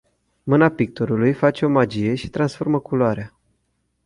[0.45, 3.33] Mâna pictorului face o magie și transformă culoarea.